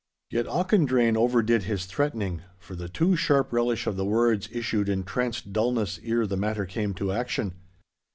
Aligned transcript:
Yet 0.31 0.47
Auchendrayne 0.47 1.15
overdid 1.15 1.65
his 1.65 1.85
threatening, 1.85 2.41
for 2.57 2.73
the 2.75 2.89
too 2.89 3.15
sharp 3.15 3.53
relish 3.53 3.85
of 3.85 3.97
the 3.97 4.03
words 4.03 4.49
issued 4.51 4.89
in 4.89 5.03
tranced 5.03 5.53
dulness 5.53 5.99
ere 6.03 6.25
the 6.25 6.35
matter 6.37 6.65
came 6.65 6.95
to 6.95 7.11
action. 7.11 7.53